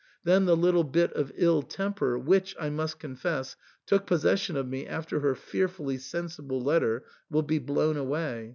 Then 0.23 0.45
the 0.45 0.57
little 0.57 0.83
bit 0.83 1.13
of 1.13 1.31
ill 1.35 1.61
temper, 1.61 2.17
which, 2.17 2.55
I 2.59 2.71
must 2.71 2.97
confess, 2.97 3.55
took 3.85 4.07
possession 4.07 4.57
of 4.57 4.67
me 4.67 4.87
after 4.87 5.19
her 5.19 5.35
fearfully 5.35 5.99
sensible 5.99 6.59
letter, 6.59 7.03
will 7.29 7.43
be 7.43 7.59
blown 7.59 7.97
away. 7.97 8.49